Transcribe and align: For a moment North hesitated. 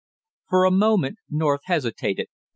For 0.49 0.65
a 0.65 0.71
moment 0.71 1.19
North 1.29 1.61
hesitated. 1.65 2.25